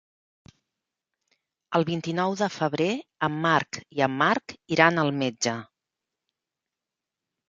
[1.79, 2.87] El vint-i-nou de febrer
[3.27, 5.55] en Marc i en Marc iran al metge.